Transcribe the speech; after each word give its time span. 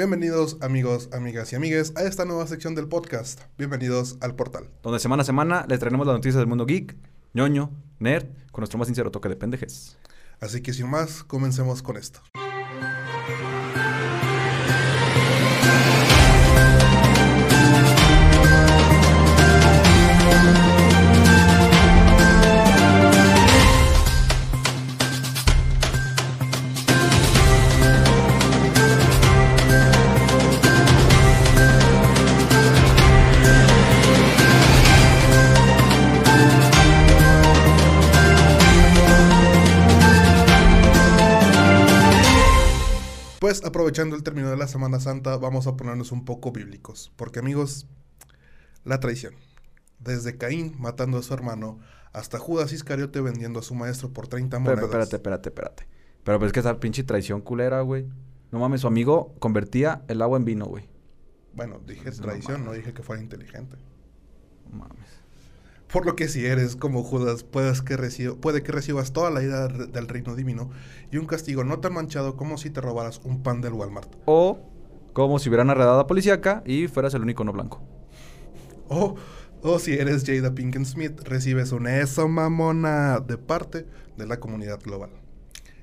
Bienvenidos 0.00 0.56
amigos, 0.62 1.10
amigas 1.12 1.52
y 1.52 1.56
amigues 1.56 1.92
a 1.94 2.04
esta 2.04 2.24
nueva 2.24 2.46
sección 2.46 2.74
del 2.74 2.88
podcast. 2.88 3.38
Bienvenidos 3.58 4.16
al 4.22 4.34
portal. 4.34 4.70
Donde 4.82 4.98
semana 4.98 5.20
a 5.20 5.26
semana 5.26 5.66
les 5.68 5.78
traeremos 5.78 6.06
las 6.06 6.16
noticias 6.16 6.38
del 6.38 6.46
mundo 6.46 6.64
geek, 6.64 6.96
ñoño, 7.34 7.70
nerd, 7.98 8.24
con 8.50 8.62
nuestro 8.62 8.78
más 8.78 8.88
sincero 8.88 9.10
toque 9.10 9.28
de 9.28 9.36
pendejes. 9.36 9.98
Así 10.40 10.62
que 10.62 10.72
sin 10.72 10.88
más, 10.88 11.22
comencemos 11.22 11.82
con 11.82 11.98
esto. 11.98 12.22
Pues 43.50 43.64
aprovechando 43.64 44.14
el 44.14 44.22
término 44.22 44.48
de 44.48 44.56
la 44.56 44.68
Semana 44.68 45.00
Santa, 45.00 45.36
vamos 45.36 45.66
a 45.66 45.76
ponernos 45.76 46.12
un 46.12 46.24
poco 46.24 46.52
bíblicos. 46.52 47.10
Porque 47.16 47.40
amigos, 47.40 47.88
la 48.84 49.00
traición. 49.00 49.34
Desde 49.98 50.38
Caín 50.38 50.76
matando 50.78 51.18
a 51.18 51.22
su 51.24 51.34
hermano, 51.34 51.80
hasta 52.12 52.38
Judas 52.38 52.72
Iscariote 52.72 53.20
vendiendo 53.20 53.58
a 53.58 53.62
su 53.64 53.74
maestro 53.74 54.12
por 54.12 54.28
30 54.28 54.56
Pero, 54.58 54.60
monedas. 54.60 54.88
pero, 54.88 55.02
espérate, 55.02 55.16
espérate, 55.16 55.48
espérate. 55.48 55.88
Pero 56.22 56.38
pues 56.38 56.50
es 56.50 56.52
que 56.52 56.60
esa 56.60 56.78
pinche 56.78 57.02
traición 57.02 57.40
culera, 57.40 57.80
güey. 57.80 58.06
No 58.52 58.60
mames, 58.60 58.82
su 58.82 58.86
amigo 58.86 59.34
convertía 59.40 60.04
el 60.06 60.22
agua 60.22 60.38
en 60.38 60.44
vino, 60.44 60.66
güey. 60.66 60.88
Bueno, 61.52 61.80
dije 61.84 62.08
No 62.08 62.16
traición, 62.22 62.60
no 62.60 62.66
mames. 62.66 62.78
dije 62.84 62.94
que 62.94 63.02
fuera 63.02 63.20
inteligente. 63.20 63.74
No 64.70 64.78
mames. 64.78 65.08
Por 65.92 66.06
lo 66.06 66.14
que 66.14 66.28
si 66.28 66.46
eres 66.46 66.76
como 66.76 67.02
Judas, 67.02 67.42
puedes 67.42 67.82
que 67.82 67.96
puede 68.40 68.62
que 68.62 68.72
recibas 68.72 69.12
toda 69.12 69.30
la 69.30 69.42
ira 69.42 69.66
del 69.66 70.06
reino 70.06 70.36
divino 70.36 70.70
y 71.10 71.16
un 71.16 71.26
castigo 71.26 71.64
no 71.64 71.80
tan 71.80 71.94
manchado 71.94 72.36
como 72.36 72.58
si 72.58 72.70
te 72.70 72.80
robaras 72.80 73.20
un 73.24 73.42
pan 73.42 73.60
del 73.60 73.72
Walmart. 73.72 74.14
O 74.26 74.60
como 75.12 75.40
si 75.40 75.48
hubieran 75.48 75.70
arredado 75.70 75.98
a 75.98 76.06
policíaca 76.06 76.62
y 76.64 76.86
fueras 76.86 77.14
el 77.14 77.22
único 77.22 77.42
no 77.42 77.52
blanco. 77.52 77.82
O, 78.88 79.16
o 79.62 79.78
si 79.80 79.94
eres 79.94 80.24
Jada 80.24 80.54
Pinkett 80.54 80.84
Smith, 80.84 81.20
recibes 81.24 81.72
un 81.72 81.88
eso 81.88 82.28
mamona 82.28 83.18
de 83.18 83.36
parte 83.36 83.86
de 84.16 84.26
la 84.26 84.38
comunidad 84.38 84.80
global. 84.80 85.10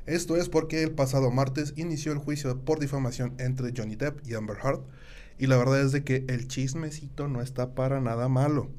Esto 0.05 0.37
es 0.37 0.47
porque 0.47 0.83
el 0.83 0.91
pasado 0.91 1.31
martes 1.31 1.73
inició 1.75 2.13
el 2.13 2.19
juicio 2.19 2.61
por 2.61 2.79
difamación 2.79 3.33
entre 3.39 3.73
Johnny 3.75 3.97
Depp 3.97 4.25
y 4.25 4.35
Amber 4.35 4.57
Heard, 4.63 4.79
y 5.37 5.47
la 5.47 5.57
verdad 5.57 5.81
es 5.81 5.91
de 5.91 6.05
que 6.05 6.23
el 6.29 6.47
chismecito 6.47 7.27
no 7.27 7.41
está 7.41 7.75
para 7.75 7.99
nada 7.99 8.29
malo. 8.29 8.69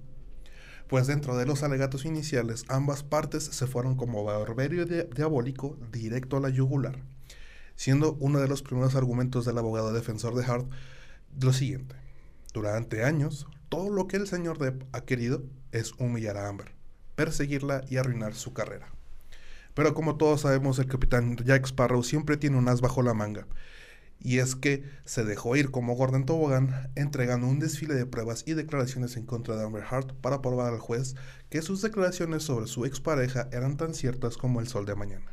Pues 0.89 1.07
dentro 1.07 1.37
de 1.37 1.45
los 1.47 1.63
alegatos 1.63 2.05
iniciales, 2.07 2.65
ambas 2.69 3.03
partes 3.03 3.45
se 3.45 3.67
fueron 3.67 3.95
como 3.97 4.25
barberio 4.25 4.87
di- 4.87 5.05
diabólico 5.15 5.77
directo 5.93 6.39
a 6.39 6.41
la 6.41 6.49
yugular, 6.49 7.03
siendo 7.77 8.15
uno 8.21 8.41
de 8.41 8.49
los 8.49 8.63
primeros 8.63 8.95
argumentos 8.95 9.45
del 9.45 9.59
abogado 9.59 9.93
defensor 9.93 10.35
de 10.35 10.45
Hart 10.45 10.67
lo 11.39 11.53
siguiente. 11.53 11.95
Durante 12.55 13.05
años, 13.05 13.47
todo 13.69 13.91
lo 13.91 14.09
que 14.09 14.17
el 14.17 14.27
señor 14.27 14.59
Depp 14.59 14.83
ha 14.93 15.03
querido 15.03 15.43
es 15.73 15.93
humillar 15.99 16.39
a 16.39 16.49
Amber, 16.49 16.73
perseguirla 17.17 17.85
y 17.91 17.99
arruinar 17.99 18.35
su 18.35 18.55
carrera. 18.55 18.89
Pero 19.75 19.93
como 19.93 20.17
todos 20.17 20.41
sabemos, 20.41 20.79
el 20.79 20.87
capitán 20.87 21.37
Jack 21.37 21.67
Sparrow 21.67 22.03
siempre 22.03 22.39
tiene 22.39 22.57
un 22.57 22.67
as 22.69 22.81
bajo 22.81 23.03
la 23.03 23.13
manga. 23.13 23.47
Y 24.21 24.39
es 24.39 24.57
que 24.57 24.85
se 25.05 25.25
dejó 25.25 25.57
ir 25.57 25.71
como 25.71 25.95
Gordon 25.95 26.27
Tobogán, 26.27 26.91
entregando 26.97 27.47
un 27.47 27.61
desfile 27.61 27.95
de 27.95 28.07
pruebas 28.07 28.45
y 28.47 28.55
declaraciones 28.55 29.17
en 29.17 29.27
contra 29.27 29.57
de 29.57 29.65
Amber 29.65 29.85
Heard 29.91 30.15
para 30.15 30.43
probar 30.43 30.73
al 30.73 30.81
juez 30.81 31.15
que 31.51 31.63
sus 31.63 31.83
declaraciones 31.83 32.43
sobre 32.43 32.67
su 32.67 32.85
expareja 32.85 33.49
eran 33.53 33.77
tan 33.77 33.95
ciertas 33.95 34.37
como 34.37 34.61
el 34.61 34.69
sol 34.69 34.87
de 34.87 34.97
mañana. 34.97 35.33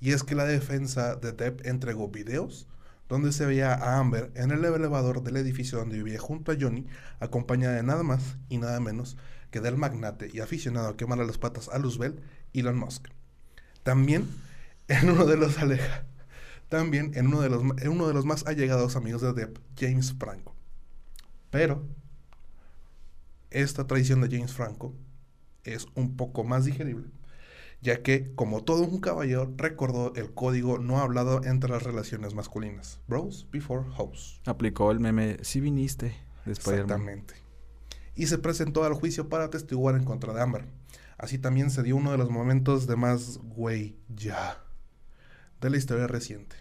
Y 0.00 0.12
es 0.12 0.22
que 0.22 0.36
la 0.36 0.44
defensa 0.44 1.16
de 1.16 1.32
Depp 1.32 1.66
entregó 1.66 2.08
videos 2.08 2.68
donde 3.08 3.32
se 3.32 3.46
veía 3.46 3.74
a 3.74 3.98
Amber 3.98 4.30
en 4.34 4.50
el 4.50 4.64
elevador 4.64 5.22
del 5.22 5.38
edificio 5.38 5.78
donde 5.78 5.96
vivía 5.96 6.20
junto 6.20 6.52
a 6.52 6.56
Johnny, 6.60 6.86
acompañada 7.20 7.74
de 7.74 7.82
nada 7.82 8.02
más 8.02 8.36
y 8.48 8.58
nada 8.58 8.80
menos 8.80 9.16
que 9.50 9.60
del 9.60 9.76
magnate 9.76 10.30
y 10.32 10.40
aficionado 10.40 10.88
a 10.88 10.96
quemar 10.96 11.18
las 11.18 11.38
patas 11.38 11.68
a 11.70 11.78
Luzbel, 11.78 12.20
Elon 12.52 12.78
Musk. 12.78 13.08
También 13.82 14.28
en 14.88 15.10
uno 15.10 15.24
de 15.24 15.36
los 15.36 15.58
aleja, 15.58 16.04
también 16.68 17.12
en 17.14 17.26
uno 17.28 17.40
de 17.40 17.48
los, 17.48 17.62
en 17.62 17.88
uno 17.88 18.06
de 18.06 18.14
los 18.14 18.24
más 18.24 18.46
allegados 18.46 18.96
amigos 18.96 19.22
de 19.22 19.32
Depp, 19.32 19.58
James 19.76 20.14
Franco. 20.18 20.54
Pero 21.50 21.86
esta 23.50 23.86
traición 23.86 24.20
de 24.20 24.28
James 24.28 24.52
Franco 24.52 24.94
es 25.64 25.86
un 25.94 26.16
poco 26.16 26.44
más 26.44 26.66
digerible, 26.66 27.08
ya 27.80 28.02
que, 28.02 28.34
como 28.34 28.64
todo 28.64 28.82
un 28.82 29.00
caballero, 29.00 29.52
recordó 29.56 30.14
el 30.14 30.34
código 30.34 30.78
no 30.78 30.98
hablado 30.98 31.42
entre 31.44 31.70
las 31.70 31.82
relaciones 31.82 32.34
masculinas. 32.34 33.00
Bros 33.06 33.46
before 33.50 33.86
hoes. 33.96 34.40
Aplicó 34.44 34.90
el 34.90 35.00
meme, 35.00 35.38
sí 35.42 35.60
viniste. 35.60 36.14
de 36.44 36.52
Spider-Man. 36.52 36.84
Exactamente. 36.84 37.34
Y 38.14 38.26
se 38.26 38.38
presentó 38.38 38.84
al 38.84 38.94
juicio 38.94 39.28
para 39.28 39.48
testiguar 39.48 39.94
en 39.94 40.04
contra 40.04 40.34
de 40.34 40.42
Amber. 40.42 40.66
Así 41.16 41.38
también 41.38 41.70
se 41.70 41.82
dio 41.82 41.96
uno 41.96 42.12
de 42.12 42.18
los 42.18 42.30
momentos 42.30 42.86
de 42.86 42.96
más 42.96 43.38
güey 43.38 43.96
ya 44.08 44.67
de 45.60 45.70
la 45.70 45.76
historia 45.76 46.06
reciente, 46.06 46.56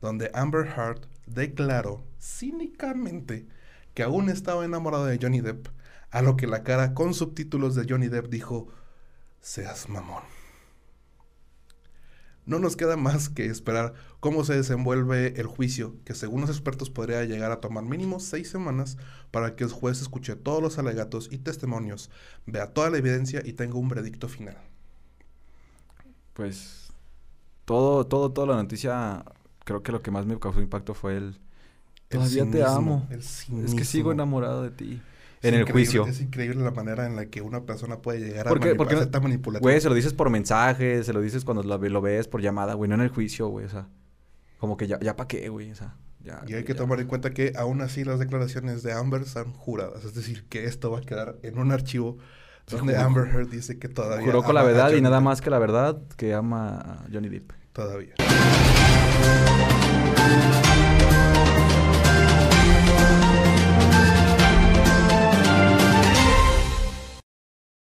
donde 0.00 0.30
Amber 0.34 0.66
Heard 0.66 1.06
declaró 1.26 2.04
cínicamente 2.20 3.46
que 3.94 4.02
aún 4.02 4.28
estaba 4.28 4.64
enamorada 4.64 5.06
de 5.06 5.18
Johnny 5.20 5.40
Depp, 5.40 5.68
a 6.10 6.22
lo 6.22 6.36
que 6.36 6.46
la 6.46 6.62
cara 6.62 6.94
con 6.94 7.14
subtítulos 7.14 7.74
de 7.74 7.86
Johnny 7.88 8.08
Depp 8.08 8.28
dijo, 8.28 8.68
seas 9.40 9.88
mamón. 9.88 10.22
No 12.46 12.58
nos 12.58 12.76
queda 12.76 12.96
más 12.96 13.28
que 13.28 13.46
esperar 13.46 13.94
cómo 14.18 14.44
se 14.44 14.56
desenvuelve 14.56 15.40
el 15.40 15.46
juicio, 15.46 15.96
que 16.04 16.14
según 16.14 16.40
los 16.40 16.50
expertos 16.50 16.90
podría 16.90 17.24
llegar 17.24 17.52
a 17.52 17.60
tomar 17.60 17.84
mínimo 17.84 18.18
seis 18.18 18.50
semanas 18.50 18.96
para 19.30 19.54
que 19.54 19.64
el 19.64 19.70
juez 19.70 20.00
escuche 20.00 20.34
todos 20.34 20.60
los 20.60 20.78
alegatos 20.78 21.28
y 21.30 21.38
testimonios, 21.38 22.10
vea 22.46 22.72
toda 22.72 22.90
la 22.90 22.98
evidencia 22.98 23.42
y 23.44 23.52
tenga 23.52 23.76
un 23.76 23.88
veredicto 23.88 24.28
final. 24.28 24.56
Pues 26.32 26.89
todo, 27.70 28.06
todo, 28.06 28.32
toda 28.32 28.46
la 28.48 28.56
noticia, 28.56 29.24
creo 29.64 29.82
que 29.82 29.92
lo 29.92 30.02
que 30.02 30.10
más 30.10 30.26
me 30.26 30.38
causó 30.38 30.60
impacto 30.60 30.92
fue 30.94 31.16
el... 31.16 31.38
El 32.10 32.18
Todavía 32.18 32.50
te 32.50 32.64
amo. 32.64 33.06
el 33.10 33.20
Es 33.20 33.74
que 33.76 33.84
sigo 33.84 34.10
enamorado 34.10 34.64
de 34.64 34.70
ti. 34.72 35.00
Es 35.40 35.52
en 35.52 35.54
el 35.54 35.70
juicio. 35.70 36.04
Es 36.06 36.20
increíble 36.20 36.62
la 36.64 36.72
manera 36.72 37.06
en 37.06 37.14
la 37.14 37.26
que 37.26 37.40
una 37.40 37.60
persona 37.64 37.98
puede 38.02 38.18
llegar 38.18 38.48
¿Por 38.48 38.58
a 38.58 38.60
qué? 38.60 38.72
manip- 38.72 38.76
¿Por 38.76 38.88
qué 38.88 38.94
a 38.94 38.96
no- 38.96 39.02
ser 39.04 39.12
tan 39.12 39.22
manipulativa. 39.22 39.62
Güey, 39.62 39.80
se 39.80 39.88
lo 39.88 39.94
dices 39.94 40.12
por 40.12 40.28
mensaje, 40.28 41.04
se 41.04 41.12
lo 41.12 41.20
dices 41.20 41.44
cuando 41.44 41.62
lo, 41.62 41.78
lo 41.78 42.00
ves 42.00 42.26
por 42.26 42.42
llamada, 42.42 42.74
güey, 42.74 42.88
no 42.88 42.96
en 42.96 43.02
el 43.02 43.08
juicio, 43.10 43.46
güey, 43.46 43.66
o 43.66 43.68
sea, 43.68 43.86
como 44.58 44.76
que 44.76 44.88
ya, 44.88 44.98
ya 44.98 45.14
pa' 45.14 45.28
qué, 45.28 45.48
güey, 45.48 45.70
o 45.70 45.74
sea, 45.76 45.94
ya. 46.24 46.42
Y 46.48 46.54
hay 46.54 46.64
que 46.64 46.72
ya. 46.72 46.80
tomar 46.80 46.98
en 46.98 47.06
cuenta 47.06 47.30
que 47.30 47.52
aún 47.56 47.80
así 47.80 48.02
las 48.02 48.18
declaraciones 48.18 48.82
de 48.82 48.92
Amber 48.92 49.24
son 49.24 49.52
juradas. 49.52 50.04
Es 50.04 50.12
decir, 50.14 50.44
que 50.48 50.64
esto 50.64 50.90
va 50.90 50.98
a 50.98 51.02
quedar 51.02 51.36
en 51.44 51.58
un 51.60 51.70
archivo 51.70 52.18
donde 52.68 52.96
Amber 52.96 53.28
Heard 53.28 53.48
dice 53.50 53.78
que 53.78 53.88
todavía 53.88 54.26
Juró 54.26 54.42
con 54.42 54.54
la 54.56 54.62
verdad 54.64 54.92
y 54.94 55.00
nada 55.00 55.20
más 55.20 55.40
que 55.40 55.50
la 55.50 55.58
verdad 55.60 56.02
que 56.16 56.34
ama 56.34 56.78
a 56.80 57.04
Johnny 57.12 57.28
Depp. 57.28 57.52
Todavía. 57.72 58.14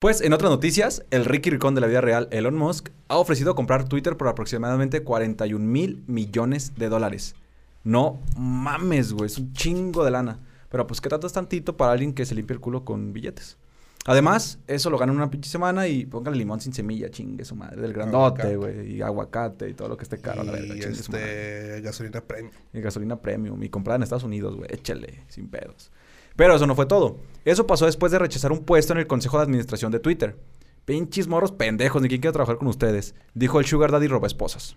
Pues 0.02 0.20
en 0.20 0.32
otras 0.32 0.50
noticias, 0.50 1.04
el 1.12 1.24
Ricky 1.24 1.50
Ricón 1.50 1.76
de 1.76 1.80
la 1.80 1.86
vida 1.86 2.00
real, 2.00 2.26
Elon 2.32 2.56
Musk, 2.56 2.88
ha 3.06 3.18
ofrecido 3.18 3.54
comprar 3.54 3.88
Twitter 3.88 4.16
por 4.16 4.26
aproximadamente 4.26 5.04
41 5.04 5.64
mil 5.64 6.02
millones 6.08 6.74
de 6.74 6.88
dólares. 6.88 7.36
No 7.84 8.20
mames, 8.36 9.12
güey, 9.12 9.26
es 9.26 9.38
un 9.38 9.52
chingo 9.52 10.04
de 10.04 10.10
lana. 10.10 10.40
Pero 10.70 10.88
pues, 10.88 11.00
¿qué 11.00 11.08
tanto 11.08 11.28
es 11.28 11.32
tantito 11.32 11.76
para 11.76 11.92
alguien 11.92 12.14
que 12.14 12.26
se 12.26 12.34
limpia 12.34 12.54
el 12.54 12.60
culo 12.60 12.84
con 12.84 13.12
billetes? 13.12 13.58
Además, 14.04 14.58
eso 14.66 14.90
lo 14.90 14.98
gana 14.98 15.12
en 15.12 15.18
una 15.18 15.30
pinche 15.30 15.48
semana 15.48 15.86
y 15.86 16.06
póngale 16.06 16.36
limón 16.36 16.60
sin 16.60 16.72
semilla, 16.72 17.08
chingue 17.08 17.44
su 17.44 17.54
madre, 17.54 17.80
del 17.80 17.92
grandote, 17.92 18.56
güey, 18.56 18.96
y 18.96 19.02
aguacate 19.02 19.68
y 19.68 19.74
todo 19.74 19.88
lo 19.88 19.96
que 19.96 20.02
esté 20.02 20.18
caro, 20.18 20.42
la 20.42 20.52
verdad, 20.52 20.74
y 20.74 20.82
su 20.94 21.12
madre. 21.12 21.74
este, 21.76 21.80
gasolina 21.82 22.20
premium. 22.20 22.52
Y 22.72 22.80
gasolina 22.80 23.20
premium 23.20 23.62
y 23.62 23.68
comprada 23.68 23.96
en 23.96 24.02
Estados 24.02 24.24
Unidos, 24.24 24.56
güey. 24.56 24.68
Échale, 24.72 25.24
sin 25.28 25.48
pedos. 25.48 25.92
Pero 26.34 26.56
eso 26.56 26.66
no 26.66 26.74
fue 26.74 26.86
todo. 26.86 27.18
Eso 27.44 27.66
pasó 27.66 27.86
después 27.86 28.10
de 28.10 28.18
rechazar 28.18 28.50
un 28.50 28.64
puesto 28.64 28.92
en 28.92 28.98
el 28.98 29.06
Consejo 29.06 29.36
de 29.36 29.44
Administración 29.44 29.92
de 29.92 30.00
Twitter. 30.00 30.36
Pinches 30.84 31.28
morros 31.28 31.52
pendejos, 31.52 32.02
ni 32.02 32.08
quién 32.08 32.20
quiere 32.20 32.32
trabajar 32.32 32.56
con 32.56 32.66
ustedes, 32.66 33.14
dijo 33.34 33.60
el 33.60 33.66
Sugar 33.66 33.92
Daddy 33.92 34.08
roba 34.08 34.26
esposas. 34.26 34.76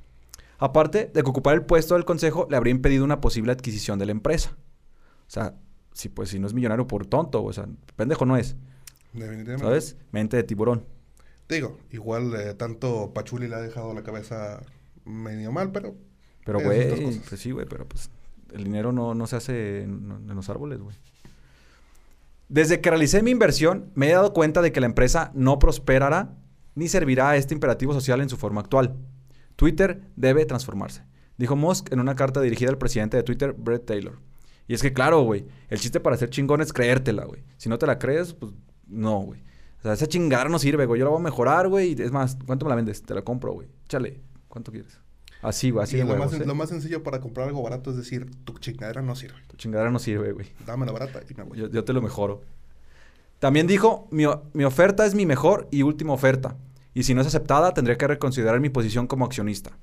Aparte 0.60 1.10
de 1.12 1.24
que 1.24 1.30
ocupar 1.30 1.56
el 1.56 1.64
puesto 1.64 1.96
del 1.96 2.06
consejo 2.06 2.48
le 2.50 2.58
habría 2.58 2.72
impedido 2.72 3.04
una 3.04 3.22
posible 3.22 3.52
adquisición 3.52 3.98
de 3.98 4.06
la 4.06 4.12
empresa. 4.12 4.56
O 5.28 5.30
sea, 5.30 5.56
si 5.94 6.10
pues 6.10 6.30
si 6.30 6.40
no 6.40 6.46
es 6.46 6.54
millonario 6.54 6.88
por 6.88 7.08
tonto, 7.08 7.44
o 7.44 7.52
sea, 7.52 7.68
pendejo 7.96 8.26
no 8.26 8.38
es, 8.38 8.56
Definitivamente. 9.16 9.66
¿sabes? 9.66 9.98
Mente 10.12 10.38
de 10.38 10.44
tiburón. 10.44 10.86
Digo, 11.48 11.78
igual 11.92 12.34
eh, 12.36 12.54
tanto 12.56 13.12
Pachuli 13.14 13.48
le 13.48 13.56
ha 13.56 13.62
dejado 13.62 13.94
la 13.94 14.04
cabeza 14.04 14.62
medio 15.06 15.52
mal, 15.52 15.72
pero 15.72 15.96
Pero 16.44 16.60
güey, 16.60 17.20
pues 17.28 17.40
sí, 17.40 17.52
güey, 17.52 17.66
pero 17.68 17.88
pues 17.88 18.10
el 18.54 18.64
dinero 18.64 18.92
no, 18.92 19.14
no 19.14 19.28
se 19.28 19.36
hace 19.36 19.84
en, 19.84 20.26
en 20.28 20.36
los 20.36 20.50
árboles, 20.50 20.80
güey. 20.80 20.96
Desde 22.50 22.80
que 22.82 22.90
realicé 22.90 23.24
mi 23.24 23.32
inversión, 23.32 23.92
me 23.96 24.10
he 24.10 24.14
dado 24.14 24.34
cuenta 24.34 24.62
de 24.62 24.72
que 24.72 24.80
la 24.80 24.86
empresa 24.86 25.32
no 25.34 25.58
prosperará 25.60 26.36
ni 26.76 26.88
servirá 26.88 27.32
a 27.32 27.38
este 27.38 27.54
imperativo 27.54 27.94
social 27.94 28.22
en 28.22 28.30
su 28.30 28.38
forma 28.38 28.62
actual. 28.62 28.96
Twitter 29.56 30.02
debe 30.16 30.46
transformarse, 30.46 31.04
dijo 31.38 31.56
Musk 31.56 31.92
en 31.92 32.00
una 32.00 32.16
carta 32.16 32.42
dirigida 32.42 32.70
al 32.70 32.78
presidente 32.78 33.18
de 33.18 33.24
Twitter, 33.24 33.54
Brett 33.54 33.86
Taylor. 33.86 34.20
Y 34.68 34.74
es 34.74 34.82
que, 34.82 34.94
claro, 34.94 35.22
güey, 35.22 35.46
el 35.70 35.80
chiste 35.80 36.00
para 36.00 36.18
ser 36.18 36.30
chingón 36.30 36.60
es 36.62 36.74
creértela, 36.74 37.26
güey. 37.26 37.44
Si 37.58 37.70
no 37.70 37.78
te 37.78 37.86
la 37.86 38.00
crees, 38.00 38.34
pues 38.34 38.52
no, 38.88 39.20
güey. 39.20 39.40
O 39.80 39.84
sea, 39.84 39.94
esa 39.94 40.08
chingada 40.08 40.46
no 40.46 40.60
sirve, 40.60 40.86
güey. 40.86 41.00
Yo 41.00 41.06
la 41.06 41.12
voy 41.12 41.20
a 41.20 41.24
mejorar, 41.24 41.68
güey. 41.68 41.96
Es 42.00 42.12
más, 42.12 42.38
¿cuánto 42.46 42.66
me 42.66 42.70
la 42.70 42.76
vendes? 42.76 43.04
Te 43.04 43.14
la 43.14 43.22
compro, 43.22 43.54
güey. 43.54 43.68
Échale. 43.86 44.20
¿Cuánto 44.48 44.72
quieres? 44.72 45.00
Así, 45.42 45.70
güey, 45.70 45.84
así 45.84 45.96
Y 45.96 46.00
de 46.00 46.06
lo, 46.06 46.14
huevos, 46.14 46.32
más, 46.32 46.42
¿eh? 46.42 46.46
lo 46.46 46.56
más 46.56 46.70
sencillo 46.70 47.04
para 47.04 47.20
comprar 47.20 47.48
algo 47.48 47.62
barato 47.62 47.92
es 47.92 47.98
decir, 47.98 48.32
tu 48.46 48.58
chingadera 48.58 49.02
no 49.02 49.16
sirve. 49.16 49.38
Tu 49.48 49.58
chingadera 49.58 49.92
no 49.92 50.00
sirve, 50.00 50.32
güey. 50.32 50.48
Dame 50.66 50.86
la 50.86 50.92
barata 50.92 51.22
y 51.30 51.34
me 51.36 51.44
voy. 51.44 51.58
Yo, 51.58 51.70
yo 51.70 51.84
te 51.84 51.94
lo 51.94 52.02
mejoro. 52.02 52.42
También 53.40 53.68
dijo, 53.68 54.08
mi, 54.12 54.24
mi 54.54 54.64
oferta 54.64 55.06
es 55.06 55.14
mi 55.14 55.26
mejor 55.26 55.68
y 55.70 55.84
última 55.84 56.14
oferta. 56.14 56.56
Y 56.96 57.04
si 57.04 57.14
no 57.14 57.22
es 57.22 57.28
aceptada, 57.28 57.74
tendré 57.74 57.98
que 57.98 58.08
reconsiderar 58.08 58.60
mi 58.60 58.70
posición 58.70 59.06
como 59.06 59.26
accionista. 59.26 59.78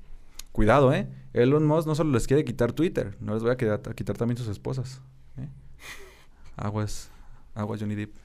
Cuidado, 0.51 0.93
¿eh? 0.93 1.07
Elon 1.33 1.65
Musk 1.65 1.87
no 1.87 1.95
solo 1.95 2.11
les 2.11 2.27
quiere 2.27 2.43
quitar 2.43 2.73
Twitter, 2.73 3.15
no 3.19 3.33
les 3.33 3.41
voy 3.41 3.51
a 3.51 3.57
quitar, 3.57 3.81
a 3.87 3.93
quitar 3.93 4.17
también 4.17 4.37
sus 4.37 4.47
esposas. 4.47 5.01
¿eh? 5.37 5.47
Aguas, 6.55 7.09
aguas 7.55 7.79
Johnny 7.79 7.95
Depp. 7.95 8.15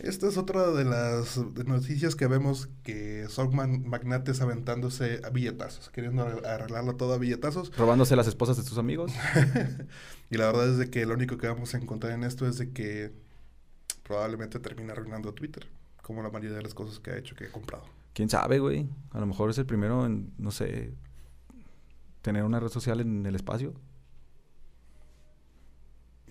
Esta 0.00 0.28
es 0.28 0.36
otra 0.36 0.70
de 0.70 0.84
las 0.84 1.36
noticias 1.66 2.14
que 2.14 2.26
vemos 2.28 2.68
que 2.84 3.26
son 3.28 3.54
magnates 3.54 4.40
aventándose 4.40 5.20
a 5.24 5.30
billetazos, 5.30 5.90
queriendo 5.90 6.24
arregl- 6.24 6.46
arreglarlo 6.46 6.94
todo 6.96 7.14
a 7.14 7.18
billetazos. 7.18 7.76
Robándose 7.76 8.14
las 8.14 8.28
esposas 8.28 8.56
de 8.56 8.62
sus 8.62 8.78
amigos. 8.78 9.12
y 10.30 10.36
la 10.36 10.46
verdad 10.46 10.68
es 10.70 10.78
de 10.78 10.88
que 10.90 11.04
lo 11.04 11.14
único 11.14 11.36
que 11.36 11.48
vamos 11.48 11.74
a 11.74 11.78
encontrar 11.78 12.12
en 12.12 12.22
esto 12.22 12.46
es 12.46 12.58
de 12.58 12.70
que 12.70 13.12
probablemente 14.04 14.60
termine 14.60 14.92
arruinando 14.92 15.34
Twitter, 15.34 15.66
como 16.02 16.22
la 16.22 16.30
mayoría 16.30 16.56
de 16.56 16.62
las 16.62 16.74
cosas 16.74 17.00
que 17.00 17.10
ha 17.10 17.16
hecho, 17.18 17.34
que 17.34 17.44
he 17.46 17.50
comprado. 17.50 17.84
¿Quién 18.14 18.28
sabe, 18.30 18.58
güey? 18.60 18.88
A 19.10 19.18
lo 19.20 19.26
mejor 19.26 19.50
es 19.50 19.58
el 19.58 19.66
primero 19.66 20.06
en, 20.06 20.32
no 20.38 20.50
sé, 20.52 20.92
tener 22.22 22.44
una 22.44 22.60
red 22.60 22.68
social 22.68 23.00
en 23.00 23.26
el 23.26 23.34
espacio. 23.34 23.74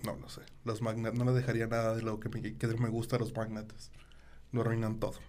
No, 0.04 0.16
no 0.16 0.30
sé. 0.30 0.42
Los 0.64 0.82
magnates, 0.82 1.18
no 1.18 1.26
le 1.26 1.34
dejaría 1.34 1.68
nada 1.68 1.96
de 1.96 2.02
lo 2.02 2.20
que 2.20 2.30
me, 2.30 2.42
que 2.42 2.68
me 2.68 2.90
gusta 2.90 3.16
a 3.16 3.20
los 3.20 3.36
magnates. 3.36 3.92
Lo 4.52 4.62
arruinan 4.62 5.00
todo. 5.00 5.20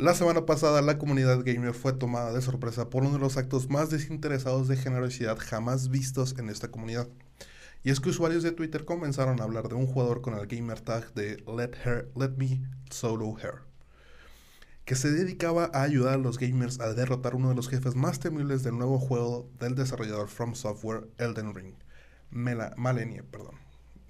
La 0.00 0.14
semana 0.14 0.46
pasada 0.46 0.80
la 0.80 0.96
comunidad 0.96 1.44
gamer 1.44 1.74
fue 1.74 1.92
tomada 1.92 2.32
de 2.32 2.40
sorpresa 2.40 2.88
por 2.88 3.02
uno 3.02 3.12
de 3.12 3.18
los 3.18 3.36
actos 3.36 3.68
más 3.68 3.90
desinteresados 3.90 4.66
de 4.66 4.78
generosidad 4.78 5.36
jamás 5.38 5.90
vistos 5.90 6.34
en 6.38 6.48
esta 6.48 6.70
comunidad. 6.70 7.06
Y 7.82 7.90
es 7.90 8.00
que 8.00 8.08
usuarios 8.08 8.42
de 8.42 8.52
Twitter 8.52 8.86
comenzaron 8.86 9.40
a 9.40 9.44
hablar 9.44 9.68
de 9.68 9.74
un 9.74 9.86
jugador 9.86 10.22
con 10.22 10.32
el 10.38 10.46
gamer 10.46 10.80
tag 10.80 11.12
de 11.12 11.36
Let 11.46 11.72
Her 11.84 12.10
Let 12.16 12.30
Me 12.38 12.62
Solo 12.90 13.36
Her, 13.38 13.69
que 14.90 14.96
se 14.96 15.12
dedicaba 15.12 15.70
a 15.72 15.82
ayudar 15.82 16.14
a 16.14 16.16
los 16.16 16.36
gamers 16.36 16.80
a 16.80 16.92
derrotar 16.92 17.36
uno 17.36 17.50
de 17.50 17.54
los 17.54 17.68
jefes 17.68 17.94
más 17.94 18.18
temibles 18.18 18.64
del 18.64 18.76
nuevo 18.76 18.98
juego 18.98 19.48
del 19.60 19.76
desarrollador 19.76 20.26
From 20.26 20.56
Software 20.56 21.06
Elden 21.16 21.54
Ring, 21.54 21.76
Mela 22.30 22.74
Malenia, 22.76 23.22
perdón. 23.22 23.54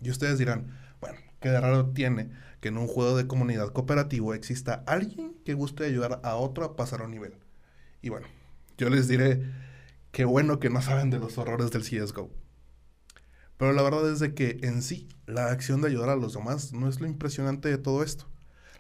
Y 0.01 0.09
ustedes 0.09 0.39
dirán, 0.39 0.75
bueno, 0.99 1.19
qué 1.39 1.53
raro 1.53 1.91
tiene 1.91 2.31
que 2.63 2.69
en 2.69 2.79
un 2.79 2.87
juego 2.87 3.15
de 3.15 3.27
comunidad 3.27 3.75
cooperativo 3.75 4.33
exista 4.33 4.83
alguien 4.87 5.35
que 5.45 5.53
guste 5.53 5.85
ayudar 5.85 6.19
a 6.25 6.37
otro 6.37 6.65
a 6.65 6.77
pasar 6.77 7.03
un 7.03 7.11
nivel. 7.11 7.35
Y 8.01 8.09
bueno, 8.09 8.27
yo 8.79 8.89
les 8.89 9.07
diré 9.07 9.43
qué 10.13 10.25
bueno 10.25 10.61
que 10.61 10.71
no 10.71 10.81
saben 10.81 11.11
de 11.11 11.19
los 11.19 11.37
horrores 11.37 11.71
del 11.73 11.83
CSGO. 11.83 12.31
Pero 13.59 13.75
la 13.75 13.83
verdad 13.83 14.11
es 14.11 14.19
de 14.19 14.33
que 14.33 14.61
en 14.63 14.81
sí, 14.81 15.11
la 15.27 15.49
acción 15.51 15.83
de 15.83 15.89
ayudar 15.89 16.09
a 16.09 16.17
los 16.17 16.33
demás 16.33 16.73
no 16.73 16.89
es 16.89 17.03
lo 17.03 17.07
impresionante 17.07 17.69
de 17.69 17.77
todo 17.77 18.03
esto. 18.03 18.31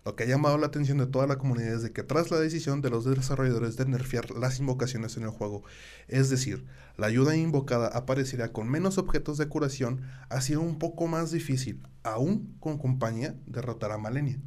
Lo 0.04 0.16
que 0.16 0.24
ha 0.24 0.26
llamado 0.26 0.56
la 0.56 0.66
atención 0.66 0.96
de 0.96 1.06
toda 1.06 1.26
la 1.26 1.36
comunidad 1.36 1.74
es 1.74 1.82
de 1.82 1.92
que 1.92 2.02
tras 2.02 2.30
la 2.30 2.38
decisión 2.38 2.80
de 2.80 2.88
los 2.88 3.04
desarrolladores 3.04 3.76
de 3.76 3.84
nerfear 3.84 4.30
las 4.30 4.58
invocaciones 4.58 5.16
en 5.18 5.24
el 5.24 5.30
juego, 5.30 5.62
es 6.08 6.30
decir, 6.30 6.64
la 6.96 7.06
ayuda 7.06 7.36
invocada 7.36 7.88
aparecerá 7.88 8.50
con 8.52 8.68
menos 8.68 8.96
objetos 8.96 9.36
de 9.36 9.48
curación, 9.48 10.00
ha 10.30 10.40
sido 10.40 10.62
un 10.62 10.78
poco 10.78 11.06
más 11.06 11.30
difícil, 11.30 11.82
aún 12.02 12.56
con 12.60 12.78
compañía, 12.78 13.34
derrotar 13.46 13.92
a 13.92 13.98
Malenia. 13.98 14.40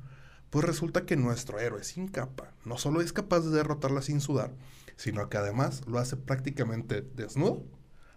Pues 0.49 0.65
resulta 0.65 1.05
que 1.05 1.17
nuestro 1.17 1.59
héroe 1.59 1.83
sin 1.83 2.07
capa 2.07 2.51
no 2.65 2.77
solo 2.77 3.01
es 3.01 3.13
capaz 3.13 3.41
de 3.41 3.55
derrotarla 3.55 4.01
sin 4.01 4.21
sudar, 4.21 4.53
sino 4.95 5.29
que 5.29 5.37
además 5.37 5.81
lo 5.87 5.99
hace 5.99 6.15
prácticamente 6.15 7.01
desnudo, 7.15 7.63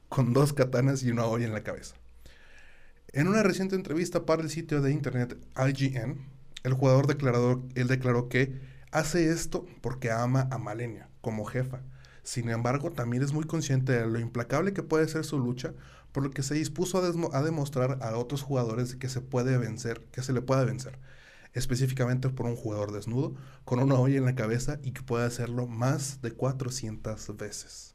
con 0.08 0.32
dos 0.32 0.52
katanas 0.52 1.02
y 1.02 1.10
una 1.10 1.26
olla 1.26 1.46
en 1.46 1.52
la 1.52 1.62
cabeza. 1.62 1.96
En 3.12 3.28
una 3.28 3.42
reciente 3.42 3.74
entrevista 3.74 4.26
para 4.26 4.42
el 4.42 4.50
sitio 4.50 4.82
de 4.82 4.92
internet 4.92 5.38
IGN, 5.56 6.35
el 6.66 6.74
jugador 6.74 7.06
declaró, 7.06 7.64
él 7.74 7.86
declaró 7.86 8.28
que 8.28 8.60
hace 8.90 9.30
esto 9.30 9.66
porque 9.80 10.10
ama 10.10 10.48
a 10.50 10.58
Malenia 10.58 11.08
como 11.20 11.44
jefa. 11.44 11.82
Sin 12.24 12.50
embargo, 12.50 12.90
también 12.90 13.22
es 13.22 13.32
muy 13.32 13.44
consciente 13.44 13.92
de 13.92 14.06
lo 14.06 14.18
implacable 14.18 14.72
que 14.72 14.82
puede 14.82 15.06
ser 15.06 15.24
su 15.24 15.38
lucha, 15.38 15.74
por 16.10 16.24
lo 16.24 16.30
que 16.32 16.42
se 16.42 16.54
dispuso 16.54 16.98
a, 16.98 17.42
demostrar 17.42 17.98
a 18.02 18.16
otros 18.16 18.42
jugadores 18.42 18.96
que 18.96 19.08
se 19.08 19.20
puede 19.20 19.58
vencer, 19.58 20.04
que 20.10 20.22
se 20.22 20.32
le 20.32 20.42
puede 20.42 20.64
vencer, 20.64 20.98
específicamente 21.52 22.30
por 22.30 22.46
un 22.46 22.56
jugador 22.56 22.90
desnudo, 22.90 23.36
con 23.64 23.78
una 23.78 23.94
olla 23.94 24.16
en 24.16 24.24
la 24.24 24.34
cabeza 24.34 24.80
y 24.82 24.90
que 24.90 25.02
puede 25.02 25.24
hacerlo 25.24 25.69
más 25.69 26.20
de 26.20 26.32
400 26.32 27.36
veces. 27.36 27.94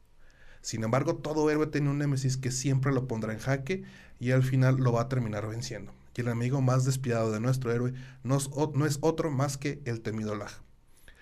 Sin 0.62 0.82
embargo, 0.82 1.16
todo 1.16 1.50
héroe 1.50 1.66
tiene 1.66 1.90
un 1.90 1.98
némesis 1.98 2.38
que 2.38 2.52
siempre 2.52 2.92
lo 2.92 3.06
pondrá 3.06 3.34
en 3.34 3.38
jaque 3.38 3.82
y 4.18 4.30
al 4.30 4.44
final 4.44 4.76
lo 4.76 4.92
va 4.92 5.02
a 5.02 5.08
terminar 5.08 5.46
venciendo. 5.46 5.92
Y 6.16 6.20
el 6.20 6.28
amigo 6.28 6.60
más 6.60 6.84
despiadado 6.84 7.30
de 7.32 7.40
nuestro 7.40 7.72
héroe 7.72 7.94
no 8.22 8.36
es, 8.36 8.48
o- 8.52 8.72
no 8.74 8.86
es 8.86 8.98
otro 9.00 9.30
más 9.30 9.56
que 9.56 9.80
el 9.84 10.00
temido 10.02 10.34
lag. 10.34 10.50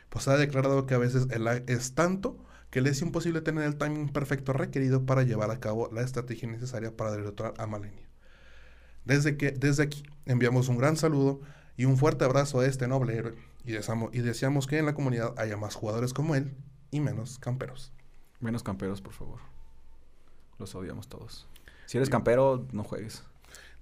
Pues 0.09 0.27
ha 0.29 0.37
declarado 0.37 0.87
que 0.87 0.95
a 0.95 0.99
veces 0.99 1.29
el 1.31 1.45
lag 1.45 1.63
es 1.69 1.95
tanto 1.95 2.37
que 2.71 2.81
le 2.81 2.91
es 2.91 3.01
imposible 3.03 3.41
tener 3.41 3.65
el 3.65 3.77
timing 3.77 4.09
perfecto 4.09 4.53
requerido 4.53 5.05
para 5.07 5.23
llevar 5.23 5.51
a 5.51 5.61
cabo 5.61 5.89
la 5.93 6.03
estrategia 6.03 6.49
necesaria 6.49 6.97
para 6.97 7.13
derrotar 7.13 7.55
a 7.59 7.67
Malenia. 7.67 8.09
Desde, 9.05 9.37
que, 9.37 9.51
desde 9.53 9.83
aquí 9.83 10.03
enviamos 10.27 10.69
un 10.69 10.77
gran 10.79 10.97
saludo 10.97 11.41
y 11.77 11.85
un 11.87 11.97
fuerte 11.97 12.25
abrazo 12.25 12.61
a 12.61 12.67
este 12.67 12.87
noble 12.87 13.17
héroe 13.17 13.35
y 13.65 13.73
deseamos, 13.73 14.11
y 14.15 14.21
deseamos 14.21 14.67
que 14.67 14.79
en 14.79 14.87
la 14.87 14.95
comunidad 14.95 15.35
haya 15.39 15.57
más 15.57 15.75
jugadores 15.75 16.13
como 16.13 16.35
él 16.35 16.55
y 16.91 17.01
menos 17.01 17.39
camperos. 17.39 17.93
Menos 18.41 18.63
camperos, 18.63 19.01
por 19.01 19.13
favor. 19.13 19.41
Los 20.59 20.75
odiamos 20.75 21.09
todos. 21.09 21.49
Si 21.87 21.97
eres 21.97 22.11
campero, 22.11 22.67
no 22.73 22.85
juegues. 22.85 23.25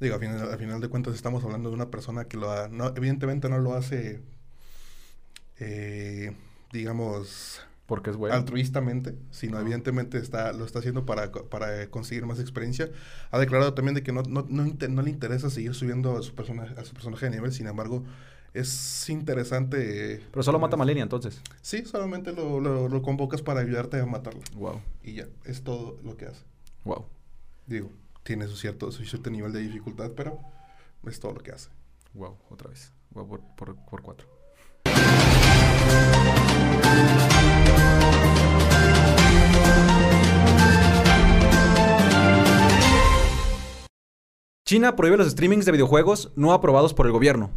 Digo, 0.00 0.14
a 0.14 0.18
final, 0.18 0.52
a 0.52 0.56
final 0.56 0.80
de 0.80 0.88
cuentas 0.88 1.14
estamos 1.14 1.42
hablando 1.44 1.70
de 1.70 1.74
una 1.74 1.90
persona 1.90 2.24
que 2.26 2.36
lo 2.36 2.50
ha, 2.52 2.68
no, 2.68 2.88
evidentemente 2.96 3.48
no 3.48 3.58
lo 3.58 3.74
hace, 3.74 4.20
eh, 5.58 6.32
digamos, 6.72 7.60
Porque 7.86 8.10
es 8.10 8.16
bueno. 8.16 8.34
altruistamente, 8.34 9.16
sino 9.30 9.56
No. 9.56 9.62
evidentemente 9.62 10.18
está, 10.18 10.52
lo 10.52 10.64
está 10.64 10.78
haciendo 10.78 11.04
para, 11.04 11.32
para 11.32 11.88
conseguir 11.90 12.26
más 12.26 12.38
experiencia. 12.38 12.90
Ha 13.30 13.38
declarado 13.38 13.74
también 13.74 13.94
de 13.94 14.02
que 14.02 14.12
no, 14.12 14.22
no, 14.22 14.46
no, 14.48 15.02
le 15.02 15.10
interesa 15.10 15.50
seguir 15.50 15.74
subiendo 15.74 16.16
a 16.16 16.22
su, 16.22 16.34
persona, 16.34 16.74
a 16.76 16.84
su 16.84 16.92
personaje 16.94 17.26
de 17.26 17.36
nivel, 17.36 17.52
sin 17.52 17.66
embargo, 17.66 18.04
es 18.54 19.08
interesante. 19.10 20.22
Pero 20.30 20.42
solo 20.42 20.58
mata 20.58 20.76
a 20.76 20.78
Malenia, 20.78 21.02
entonces. 21.02 21.40
Sí, 21.60 21.84
solamente 21.84 22.32
lo, 22.32 22.60
lo, 22.60 22.88
lo 22.88 23.02
convocas 23.02 23.42
para 23.42 23.60
ayudarte 23.60 23.98
a 23.98 24.06
matarlo. 24.06 24.40
Wow. 24.54 24.80
Y 25.02 25.14
ya, 25.14 25.26
es 25.44 25.62
todo 25.62 25.98
lo 26.04 26.16
que 26.16 26.26
hace. 26.26 26.42
Wow. 26.84 27.04
Digo, 27.66 27.90
tiene 28.28 28.46
su 28.46 28.56
cierto, 28.56 28.92
su 28.92 29.02
cierto 29.06 29.30
nivel 29.30 29.54
de 29.54 29.60
dificultad, 29.60 30.10
pero 30.14 30.38
es 31.06 31.18
todo 31.18 31.32
lo 31.32 31.40
que 31.40 31.50
hace. 31.50 31.70
Wow. 32.12 32.36
Otra 32.50 32.68
vez. 32.68 32.92
Wow 33.12 33.26
por, 33.26 33.40
por, 33.56 33.74
por 33.86 34.02
cuatro. 34.02 34.28
China 44.66 44.96
prohíbe 44.96 45.16
los 45.16 45.30
streamings 45.30 45.64
de 45.64 45.72
videojuegos 45.72 46.32
no 46.36 46.52
aprobados 46.52 46.92
por 46.92 47.06
el 47.06 47.12
gobierno. 47.12 47.50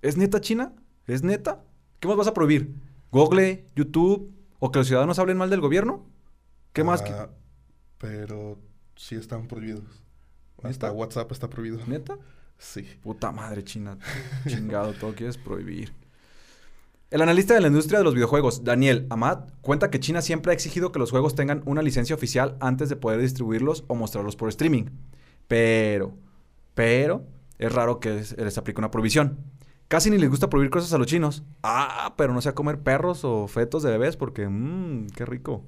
¿Es 0.00 0.16
neta 0.16 0.40
China? 0.40 0.72
¿Es 1.06 1.22
neta? 1.22 1.62
¿Qué 2.00 2.08
más 2.08 2.16
vas 2.16 2.26
a 2.26 2.34
prohibir? 2.34 2.74
¿Google? 3.10 3.66
¿YouTube? 3.76 4.32
¿O 4.58 4.70
que 4.70 4.78
los 4.78 4.86
ciudadanos 4.88 5.18
hablen 5.18 5.36
mal 5.36 5.50
del 5.50 5.60
gobierno? 5.60 6.06
¿Qué 6.72 6.84
más? 6.84 7.02
que- 7.02 7.12
Ah, 7.12 7.30
Pero 7.98 8.58
sí 8.98 9.14
están 9.14 9.46
prohibidos. 9.46 9.84
¿Neta? 10.58 10.68
Hasta 10.68 10.92
WhatsApp 10.92 11.30
está 11.32 11.48
prohibido. 11.48 11.78
¿Neta? 11.86 12.18
Sí. 12.58 12.82
Puta 13.02 13.30
madre, 13.30 13.62
China. 13.62 13.96
Chingado, 14.46 14.92
todo 14.92 15.14
quieres 15.14 15.38
prohibir. 15.38 15.94
El 17.10 17.22
analista 17.22 17.54
de 17.54 17.60
la 17.62 17.68
industria 17.68 18.00
de 18.00 18.04
los 18.04 18.14
videojuegos, 18.14 18.64
Daniel 18.64 19.06
Amat, 19.08 19.50
cuenta 19.62 19.90
que 19.90 20.00
China 20.00 20.20
siempre 20.20 20.50
ha 20.50 20.54
exigido 20.54 20.92
que 20.92 20.98
los 20.98 21.10
juegos 21.10 21.34
tengan 21.34 21.62
una 21.64 21.80
licencia 21.80 22.14
oficial 22.14 22.56
antes 22.60 22.90
de 22.90 22.96
poder 22.96 23.20
distribuirlos 23.20 23.84
o 23.86 23.94
mostrarlos 23.94 24.36
por 24.36 24.50
streaming. 24.50 24.86
Pero, 25.46 26.12
pero, 26.74 27.24
es 27.58 27.72
raro 27.72 28.00
que 28.00 28.10
les 28.10 28.36
les 28.36 28.58
aplique 28.58 28.80
una 28.80 28.90
prohibición. 28.90 29.38
Casi 29.86 30.10
ni 30.10 30.18
les 30.18 30.28
gusta 30.28 30.50
prohibir 30.50 30.70
cosas 30.70 30.92
a 30.92 30.98
los 30.98 31.06
chinos. 31.06 31.44
Ah, 31.62 32.12
pero 32.18 32.34
no 32.34 32.42
sea 32.42 32.54
comer 32.54 32.80
perros 32.80 33.24
o 33.24 33.48
fetos 33.48 33.82
de 33.82 33.90
bebés 33.90 34.18
porque, 34.18 34.46
mmm, 34.46 35.06
qué 35.16 35.24
rico. 35.24 35.64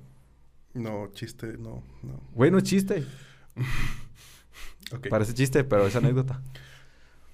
No, 0.75 1.09
chiste, 1.13 1.57
no, 1.59 1.83
no. 2.03 2.21
Güey, 2.33 2.51
no 2.51 2.59
es 2.59 2.65
chiste. 2.65 3.05
Parece 5.11 5.35
chiste, 5.35 5.65
pero 5.65 5.87
es 5.87 5.97
anécdota. 5.97 6.41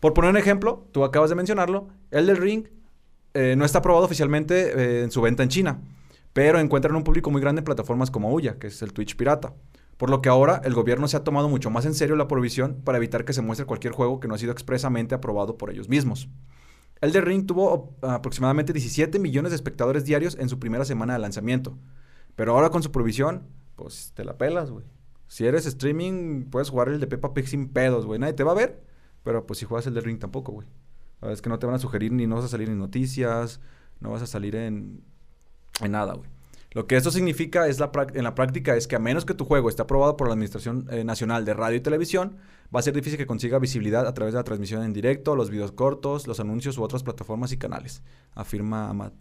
Por 0.01 0.15
poner 0.15 0.31
un 0.31 0.37
ejemplo, 0.37 0.87
tú 0.93 1.05
acabas 1.05 1.31
de 1.31 1.37
mencionarlo, 1.37 1.89
el 2.11 2.27
del 2.27 2.37
Ring 2.37 2.67
eh, 3.35 3.55
no 3.57 3.65
está 3.65 3.79
aprobado 3.79 4.05
oficialmente 4.05 4.73
eh, 4.73 5.03
en 5.03 5.11
su 5.11 5.21
venta 5.21 5.43
en 5.43 5.49
China, 5.49 5.81
pero 6.33 6.59
encuentran 6.59 6.97
un 6.97 7.05
público 7.05 7.31
muy 7.31 7.41
grande 7.41 7.61
en 7.61 7.65
plataformas 7.65 8.11
como 8.11 8.31
Ouya, 8.31 8.59
que 8.59 8.69
es 8.69 8.83
el 8.83 8.93
Twitch 8.93 9.17
pirata. 9.17 9.55
Por 9.97 10.11
lo 10.11 10.21
que 10.21 10.29
ahora 10.29 10.61
el 10.65 10.75
gobierno 10.75 11.09
se 11.09 11.17
ha 11.17 11.25
tomado 11.25 11.49
mucho 11.49 11.71
más 11.71 11.87
en 11.87 11.95
serio 11.95 12.17
la 12.17 12.29
prohibición 12.29 12.83
para 12.85 12.99
evitar 12.99 13.25
que 13.25 13.33
se 13.33 13.41
muestre 13.41 13.67
cualquier 13.67 13.95
juego 13.95 14.21
que 14.21 14.29
no 14.29 14.35
ha 14.35 14.39
sido 14.39 14.53
expresamente 14.53 15.15
aprobado 15.15 15.57
por 15.57 15.71
ellos 15.71 15.89
mismos. 15.89 16.29
El 17.01 17.13
del 17.13 17.23
Ring 17.23 17.47
tuvo 17.47 17.95
aproximadamente 18.03 18.73
17 18.73 19.19
millones 19.19 19.53
de 19.53 19.57
espectadores 19.57 20.05
diarios 20.05 20.37
en 20.39 20.49
su 20.49 20.59
primera 20.59 20.85
semana 20.85 21.15
de 21.15 21.19
lanzamiento. 21.19 21.79
Pero 22.37 22.53
ahora 22.53 22.71
con 22.71 22.83
su 22.83 22.93
prohibición, 22.93 23.49
pues 23.75 24.13
te 24.15 24.25
la 24.25 24.39
pelas, 24.39 24.71
güey. 24.71 24.85
Si 25.29 25.47
eres 25.47 25.67
streaming, 25.67 26.45
puedes 26.45 26.71
jugar 26.71 26.89
el 26.89 27.01
de 27.01 27.07
Peppa 27.07 27.35
Pig 27.35 27.49
sin 27.49 27.69
pedos, 27.69 28.07
güey. 28.07 28.21
Nadie 28.21 28.35
te 28.35 28.45
va 28.45 28.53
a 28.53 28.55
ver, 28.55 28.85
pero 29.25 29.47
pues 29.47 29.59
si 29.59 29.65
juegas 29.67 29.87
el 29.87 29.95
de 29.95 30.01
Ring 30.01 30.21
tampoco, 30.21 30.53
güey. 30.53 30.69
Es 31.23 31.43
que 31.43 31.49
no 31.49 31.59
te 31.59 31.67
van 31.67 31.75
a 31.75 31.79
sugerir 31.79 32.13
ni 32.13 32.27
no 32.27 32.37
vas 32.37 32.45
a 32.45 32.49
salir 32.49 32.69
en 32.69 32.79
noticias, 32.79 33.61
no 34.01 34.11
vas 34.11 34.23
a 34.23 34.27
salir 34.27 34.55
en, 34.55 35.03
en 35.81 35.91
nada, 35.91 36.15
güey. 36.15 36.29
Lo 36.73 36.87
que 36.87 36.97
esto 36.97 37.11
significa 37.11 37.69
es 37.69 37.81
la 37.81 37.91
en 38.13 38.23
la 38.23 38.35
práctica 38.35 38.77
es 38.77 38.87
que 38.87 38.97
a 38.97 38.99
menos 38.99 39.25
que 39.25 39.33
tu 39.33 39.47
juego 39.47 39.71
esté 39.71 39.81
aprobado 39.81 40.19
por 40.19 40.29
la 40.29 40.35
Administración 40.35 40.87
eh, 40.91 41.05
Nacional 41.05 41.47
de 41.47 41.55
Radio 41.55 41.79
y 41.79 41.81
Televisión, 41.81 42.37
va 42.75 42.81
a 42.81 42.83
ser 42.83 42.93
difícil 42.93 43.17
que 43.17 43.25
consiga 43.25 43.59
visibilidad 43.59 44.07
a 44.07 44.13
través 44.13 44.35
de 44.35 44.41
la 44.41 44.45
transmisión 44.45 44.83
en 44.83 44.93
directo, 44.93 45.37
los 45.37 45.49
videos 45.49 45.73
cortos, 45.73 46.27
los 46.27 46.39
anuncios 46.39 46.77
u 46.77 46.83
otras 46.83 47.03
plataformas 47.03 47.51
y 47.53 47.57
canales, 47.57 48.03
afirma 48.35 48.91
Amat. 48.91 49.15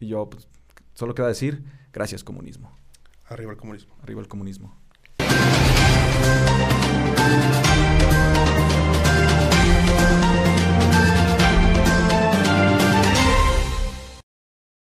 Y 0.00 0.06
yo, 0.06 0.30
pues, 0.30 0.48
solo 0.94 1.14
queda 1.14 1.28
decir, 1.28 1.64
gracias 1.92 2.24
comunismo. 2.24 2.76
Arriba 3.26 3.52
el 3.52 3.56
comunismo. 3.56 3.94
Arriba 4.02 4.20
el 4.20 4.28
comunismo. 4.28 4.80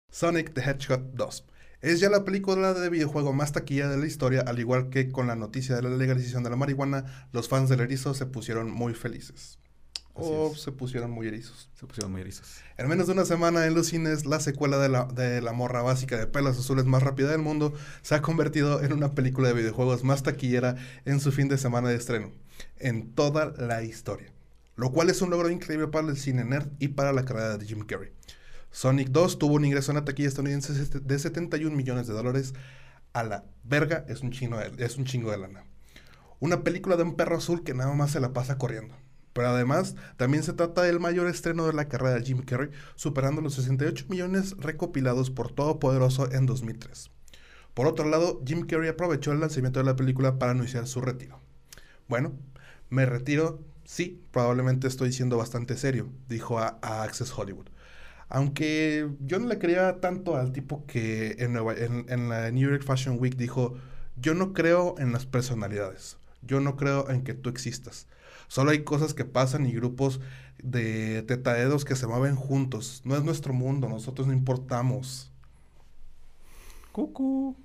Sonic 0.10 0.54
the 0.54 0.62
Hedgehog 0.62 1.14
2. 1.14 1.46
Es 1.82 2.00
ya 2.00 2.10
la 2.10 2.24
película 2.24 2.74
de 2.74 2.90
videojuego 2.90 3.34
más 3.34 3.52
taquilla 3.52 3.90
de 3.90 3.98
la 3.98 4.06
historia, 4.06 4.42
al 4.48 4.58
igual 4.58 4.90
que 4.90 5.12
con 5.12 5.28
la 5.28 5.36
noticia 5.36 5.76
de 5.76 5.82
la 5.82 5.90
legalización 5.90 6.44
de 6.44 6.50
la 6.50 6.56
marihuana, 6.56 7.28
los 7.34 7.50
fans 7.50 7.68
del 7.68 7.82
erizo 7.82 8.14
se 8.14 8.26
pusieron 8.26 8.72
muy 8.72 8.94
felices. 8.94 9.60
O 10.14 10.54
se 10.56 10.72
pusieron 10.72 11.12
muy 11.12 11.28
erizos. 11.28 11.70
Se 11.74 11.86
pusieron 11.88 12.12
muy 12.12 12.22
erizos. 12.22 12.58
En 12.78 12.88
menos 12.88 13.08
de 13.08 13.14
una 13.14 13.26
semana 13.26 13.66
en 13.66 13.74
los 13.74 13.88
cines, 13.88 14.26
la 14.26 14.40
secuela 14.40 14.78
de 14.78 14.90
la, 14.90 15.06
de 15.06 15.42
la 15.42 15.54
morra 15.54 15.82
básica 15.82 16.18
de 16.18 16.28
pelos 16.28 16.58
azules 16.58 16.86
más 16.86 17.04
rápida 17.04 17.32
del 17.32 17.42
mundo 17.42 17.74
se 18.02 18.16
ha 18.16 18.22
convertido 18.22 18.84
en 18.84 18.94
una 18.94 19.12
película 19.12 19.48
de 19.48 19.56
videojuegos 19.56 20.04
más 20.04 20.24
taquillera 20.24 20.76
en 21.06 21.20
su 21.20 21.32
fin 21.32 21.48
de 21.48 21.58
semana 21.58 21.90
de 21.90 21.96
estreno, 21.96 22.32
en 22.78 23.12
toda 23.14 23.54
la 23.58 23.84
historia. 23.84 24.32
Lo 24.76 24.92
cual 24.92 25.10
es 25.10 25.22
un 25.22 25.30
logro 25.30 25.50
increíble 25.50 25.88
para 25.88 26.08
el 26.08 26.18
cine 26.18 26.44
nerd 26.44 26.68
y 26.80 26.90
para 26.90 27.14
la 27.14 27.26
carrera 27.26 27.58
de 27.58 27.66
Jim 27.66 27.86
Carrey. 27.86 28.12
Sonic 28.72 29.10
2 29.10 29.38
tuvo 29.38 29.56
un 29.56 29.66
ingreso 29.66 29.92
en 29.92 29.98
la 29.98 30.06
taquilla 30.06 30.28
estadounidense 30.28 30.74
de 30.74 31.20
71 31.20 31.76
millones 31.76 32.08
de 32.08 32.14
dólares. 32.14 32.56
A 33.14 33.24
la 33.24 33.46
verga 33.64 34.04
es 34.08 34.22
un, 34.22 34.32
chino 34.32 34.60
es 34.60 34.98
un 34.98 35.06
chingo 35.06 35.30
de 35.30 35.38
lana. 35.38 35.64
Una 36.40 36.64
película 36.64 36.98
de 36.98 37.04
un 37.04 37.16
perro 37.16 37.38
azul 37.38 37.64
que 37.64 37.76
nada 37.76 37.94
más 37.94 38.12
se 38.12 38.20
la 38.20 38.34
pasa 38.34 38.58
corriendo. 38.58 38.96
Pero 39.34 39.50
además, 39.50 39.96
también 40.18 40.44
se 40.44 40.54
trata 40.54 40.84
del 40.84 41.00
mayor 41.00 41.28
estreno 41.28 41.66
de 41.66 41.74
la 41.74 41.88
carrera 41.88 42.16
de 42.16 42.24
Jim 42.24 42.44
Carrey, 42.44 42.70
superando 42.96 43.42
los 43.42 43.56
68 43.56 44.06
millones 44.10 44.56
recopilados 44.58 45.32
por 45.32 45.52
Todopoderoso 45.52 46.32
en 46.32 46.46
2003. 46.46 47.10
Por 47.74 47.88
otro 47.88 48.08
lado, 48.08 48.42
Jim 48.46 48.66
Carrey 48.68 48.90
aprovechó 48.90 49.32
el 49.32 49.40
lanzamiento 49.40 49.80
de 49.80 49.86
la 49.86 49.96
película 49.96 50.38
para 50.38 50.52
anunciar 50.52 50.88
su 50.88 51.02
retiro. 51.02 51.42
Bueno, 52.08 52.34
me 52.90 53.06
retiro, 53.06 53.60
sí, 53.86 54.22
probablemente 54.32 54.88
estoy 54.88 55.12
siendo 55.12 55.38
bastante 55.38 55.76
serio, 55.78 56.10
dijo 56.30 56.60
a 56.60 56.78
Access 56.82 57.34
Hollywood. 57.36 57.70
Aunque 58.34 59.10
yo 59.20 59.38
no 59.38 59.48
le 59.48 59.60
creía 59.60 60.00
tanto 60.00 60.38
al 60.38 60.52
tipo 60.52 60.86
que 60.88 61.36
en, 61.38 61.56
en, 62.10 62.30
la 62.30 62.50
New 62.50 62.68
York 62.68 62.84
Fashion 62.84 63.18
Week 63.20 63.36
dijo, 63.36 63.76
yo 64.16 64.34
no 64.34 64.54
creo 64.54 64.96
en 64.98 65.12
las 65.12 65.28
personalidades, 65.28 66.18
yo 66.46 66.60
no 66.60 66.76
creo 66.76 67.10
en 67.10 67.24
que 67.24 67.34
tú 67.34 67.50
existas. 67.50 68.08
Solo 68.48 68.72
hay 68.72 68.84
cosas 68.84 69.14
que 69.14 69.26
pasan 69.26 69.66
y 69.66 69.74
grupos 69.74 70.20
de 70.62 71.24
tetaedos 71.24 71.86
que 71.86 71.96
se 71.96 72.08
mueven 72.08 72.36
juntos. 72.36 73.02
No 73.04 73.16
es 73.16 73.24
nuestro 73.24 73.54
mundo, 73.54 73.90
nosotros 73.90 74.28
no 74.28 74.34
importamos. 74.34 75.32
Cucu. 76.92 77.56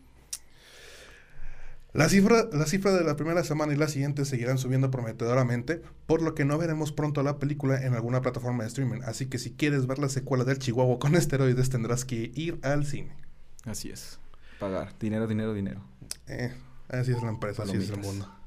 La 1.94 2.08
cifra, 2.08 2.48
la 2.52 2.66
cifra 2.66 2.92
de 2.92 3.02
la 3.02 3.16
primera 3.16 3.42
semana 3.44 3.72
y 3.72 3.76
la 3.76 3.88
siguiente 3.88 4.24
seguirán 4.24 4.58
subiendo 4.58 4.90
prometedoramente, 4.90 5.82
por 6.06 6.22
lo 6.22 6.34
que 6.34 6.44
no 6.44 6.58
veremos 6.58 6.92
pronto 6.92 7.22
la 7.22 7.38
película 7.38 7.82
en 7.82 7.94
alguna 7.94 8.20
plataforma 8.20 8.62
de 8.62 8.68
streaming. 8.68 9.00
Así 9.04 9.26
que 9.26 9.38
si 9.38 9.52
quieres 9.52 9.86
ver 9.86 9.98
la 9.98 10.08
secuela 10.08 10.44
del 10.44 10.58
Chihuahua 10.58 10.98
con 10.98 11.14
esteroides, 11.16 11.70
tendrás 11.70 12.04
que 12.04 12.30
ir 12.34 12.58
al 12.62 12.86
cine. 12.86 13.16
Así 13.64 13.90
es. 13.90 14.20
Pagar. 14.60 14.92
Dinero, 15.00 15.26
dinero, 15.26 15.54
dinero. 15.54 15.80
Eh, 16.26 16.52
así 16.88 17.12
es 17.12 17.22
la 17.22 17.30
empresa, 17.30 17.62
así 17.62 17.76
es 17.76 17.90
el 17.90 17.98
mundo. 17.98 18.37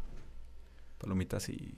Palomitas 1.01 1.49
y. 1.49 1.73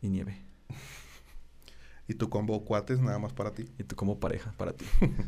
y 0.00 0.08
nieve. 0.08 0.40
y 2.08 2.14
tu 2.14 2.30
combo 2.30 2.64
cuates 2.64 2.98
nada 3.00 3.18
más 3.18 3.34
para 3.34 3.52
ti. 3.52 3.68
Y 3.78 3.84
tu 3.84 3.94
combo 3.94 4.18
pareja 4.18 4.52
para 4.56 4.72
ti. 4.72 4.86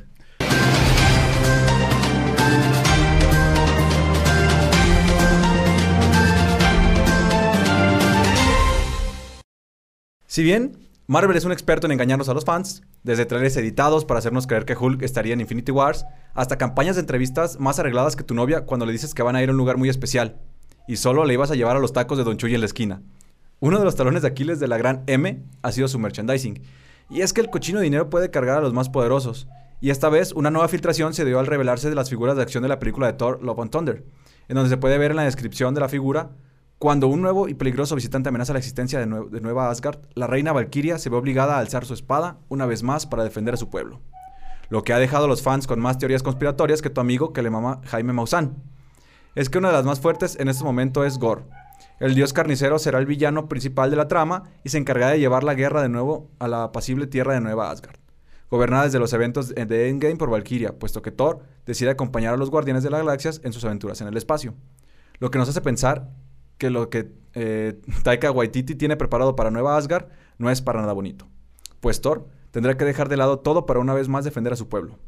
Si 10.27 10.45
bien 10.45 10.79
Marvel 11.09 11.37
es 11.37 11.45
un 11.45 11.51
experto 11.51 11.89
en 11.89 11.93
engañarnos 11.93 12.29
a 12.29 12.35
los 12.35 12.45
fans, 12.45 12.83
desde 13.03 13.27
trailers 13.27 13.57
editados 13.57 14.05
para 14.05 14.19
hacernos 14.19 14.47
creer 14.47 14.65
que 14.65 14.77
Hulk 14.77 15.03
estaría 15.03 15.35
en 15.35 15.41
Infinity 15.41 15.73
Wars, 15.73 16.07
hasta 16.35 16.57
campañas 16.57 16.95
de 16.95 17.01
entrevistas 17.01 17.59
más 17.59 17.81
arregladas 17.81 18.15
que 18.15 18.23
tu 18.23 18.33
novia 18.33 18.65
cuando 18.65 18.87
le 18.87 18.93
dices 18.93 19.13
que 19.13 19.25
van 19.25 19.35
a 19.35 19.43
ir 19.43 19.49
a 19.49 19.53
un 19.53 19.59
lugar 19.59 19.77
muy 19.77 19.89
especial 19.89 20.41
y 20.91 20.97
solo 20.97 21.25
le 21.25 21.35
ibas 21.35 21.53
a 21.53 21.55
llevar 21.55 21.77
a 21.77 21.79
los 21.79 21.93
tacos 21.93 22.19
de 22.19 22.25
Don 22.25 22.37
Chuy 22.37 22.53
en 22.53 22.63
la 22.63 22.67
esquina. 22.67 23.01
Uno 23.61 23.79
de 23.79 23.85
los 23.85 23.95
talones 23.95 24.23
de 24.23 24.29
Aquiles 24.29 24.59
de 24.59 24.67
la 24.67 24.77
gran 24.77 25.05
M 25.07 25.41
ha 25.63 25.71
sido 25.71 25.87
su 25.87 26.01
merchandising. 26.01 26.63
Y 27.09 27.21
es 27.21 27.33
que 27.33 27.41
el 27.41 27.49
cochino 27.49 27.79
dinero 27.79 28.11
puede 28.11 28.33
cargar 28.33 28.59
a 28.59 28.61
los 28.61 28.73
más 28.73 28.89
poderosos. 28.89 29.47
Y 29.81 29.91
esta 29.91 30.09
vez 30.09 30.33
una 30.33 30.51
nueva 30.51 30.67
filtración 30.67 31.15
se 31.15 31.25
dio 31.25 31.39
al 31.39 31.47
revelarse 31.47 31.91
de 31.91 31.95
las 31.95 32.11
figuras 32.11 32.35
de 32.35 32.43
acción 32.43 32.65
de 32.65 32.69
la 32.69 32.81
película 32.81 33.07
de 33.07 33.13
Thor 33.13 33.41
Love 33.41 33.61
and 33.61 33.71
Thunder, 33.71 34.05
en 34.49 34.57
donde 34.57 34.69
se 34.69 34.79
puede 34.79 34.99
ver 34.99 35.13
en 35.13 35.19
la 35.19 35.23
descripción 35.23 35.75
de 35.75 35.81
la 35.81 35.89
figura 35.89 36.31
cuando 36.81 37.07
un 37.07 37.23
nuevo 37.23 37.49
y 37.49 37.55
peligroso 37.55 37.95
visitante 37.95 38.31
amenaza 38.31 38.53
la 38.53 38.59
existencia 38.59 38.99
de, 38.99 39.07
Nueva 39.07 39.71
Asgard, 39.71 40.01
la 40.15 40.27
reina 40.27 40.53
Valkyria 40.53 40.99
se 40.99 41.09
ve 41.09 41.17
obligada 41.17 41.55
a 41.55 41.61
alzar 41.61 41.85
su 41.85 41.95
espada 41.95 42.39
una 42.49 42.67
vez 42.67 42.83
más 42.83 43.07
para 43.07 43.23
defender 43.23 43.55
a 43.55 43.59
su 43.59 43.71
pueblo. 43.71 44.01
Lo 44.71 44.83
que 44.83 44.93
ha 44.93 44.99
dejado 44.99 45.27
a 45.27 45.29
los 45.29 45.43
fans 45.43 45.69
con 45.69 45.79
más 45.79 45.99
teorías 45.99 46.25
conspiratorias 46.25 46.83
que 46.83 46.91
tu 46.91 47.01
amigo 47.01 47.33
que 47.33 47.43
le 47.43 47.51
mama 47.51 47.81
Jaime 47.85 48.13
Maussan. 48.13 48.57
Es 49.35 49.49
que 49.49 49.59
una 49.59 49.69
de 49.69 49.75
las 49.75 49.85
más 49.85 50.01
fuertes 50.01 50.37
en 50.41 50.49
este 50.49 50.65
momento 50.65 51.05
es 51.05 51.19
Gore. 51.19 51.45
El 52.01 52.15
dios 52.15 52.33
carnicero 52.33 52.79
será 52.79 52.99
el 52.99 53.07
villano 53.07 53.49
principal 53.49 53.91
de 53.91 53.97
la 53.97 54.09
trama 54.09 54.45
y 54.65 54.71
se 54.71 54.79
encargará 54.79 55.13
de 55.13 55.21
llevar 55.21 55.45
la 55.45 55.55
guerra 55.55 55.83
de 55.83 55.89
nuevo 55.89 56.31
a 56.39 56.49
la 56.49 56.65
apacible 56.65 57.07
tierra 57.07 57.35
de 57.35 57.41
Nueva 57.41 57.71
Asgard, 57.71 57.99
gobernada 58.51 58.85
desde 58.85 58.99
los 58.99 59.13
eventos 59.13 59.55
de 59.55 59.89
Endgame 59.89 60.17
por 60.17 60.31
Valkyria, 60.31 60.79
puesto 60.79 61.03
que 61.03 61.13
Thor 61.13 61.41
decide 61.65 61.91
acompañar 61.91 62.35
a 62.35 62.37
los 62.37 62.51
Guardianes 62.51 62.83
de 62.83 62.91
las 62.91 63.01
Galaxias 63.01 63.41
en 63.45 63.53
sus 63.53 63.65
aventuras 63.65 64.01
en 64.01 64.09
el 64.09 64.17
espacio. 64.17 64.55
Lo 65.19 65.31
que 65.31 65.39
nos 65.39 65.49
hace 65.49 65.61
pensar 65.61 66.09
que 66.59 66.71
lo 66.71 66.91
que 66.91 67.13
eh, 67.35 67.81
Taika 68.03 68.33
Waititi 68.33 68.75
tiene 68.75 68.97
preparado 68.97 69.37
para 69.37 69.51
Nueva 69.51 69.77
Asgard 69.77 70.07
no 70.39 70.51
es 70.51 70.61
para 70.63 70.81
nada 70.81 70.93
bonito. 70.93 71.29
Pues 71.81 72.01
Thor 72.01 72.27
tendrá 72.51 72.77
que 72.77 72.85
dejar 72.85 73.09
de 73.09 73.17
lado 73.17 73.39
todo 73.39 73.67
para 73.67 73.79
una 73.79 73.95
vez 73.95 74.09
más 74.09 74.25
defender 74.25 74.53
a 74.53 74.57
su 74.57 74.69
pueblo. 74.69 74.99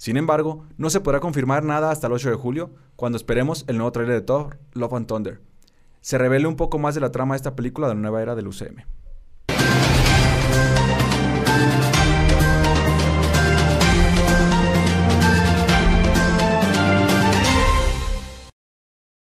Sin 0.00 0.16
embargo, 0.16 0.64
no 0.78 0.88
se 0.88 1.02
podrá 1.02 1.20
confirmar 1.20 1.62
nada 1.62 1.90
hasta 1.90 2.06
el 2.06 2.14
8 2.14 2.30
de 2.30 2.34
julio, 2.34 2.70
cuando 2.96 3.16
esperemos 3.16 3.66
el 3.68 3.76
nuevo 3.76 3.92
trailer 3.92 4.14
de 4.14 4.22
Thor, 4.22 4.58
Love 4.72 4.94
and 4.94 5.06
Thunder. 5.06 5.42
Se 6.00 6.16
revele 6.16 6.46
un 6.46 6.56
poco 6.56 6.78
más 6.78 6.94
de 6.94 7.02
la 7.02 7.12
trama 7.12 7.34
de 7.34 7.36
esta 7.36 7.54
película 7.54 7.86
de 7.86 7.94
la 7.94 8.00
nueva 8.00 8.22
era 8.22 8.34
del 8.34 8.48
UCM. 8.48 8.86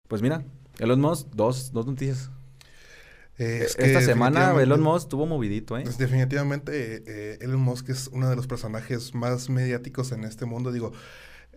Pues 0.09 0.21
mira, 0.21 0.43
Elon 0.79 0.99
Musk, 0.99 1.29
dos, 1.33 1.71
dos 1.71 1.87
noticias. 1.87 2.31
Eh, 3.37 3.67
Esta 3.77 4.01
semana 4.01 4.55
Elon 4.61 4.81
Musk 4.81 5.05
estuvo 5.05 5.25
movidito, 5.25 5.77
¿eh? 5.77 5.83
Pues 5.83 5.97
definitivamente 5.97 7.03
eh, 7.05 7.37
Elon 7.41 7.59
Musk 7.59 7.89
es 7.89 8.07
uno 8.13 8.29
de 8.29 8.35
los 8.35 8.47
personajes 8.47 9.13
más 9.13 9.49
mediáticos 9.49 10.11
en 10.11 10.23
este 10.23 10.45
mundo. 10.45 10.71
Digo, 10.71 10.93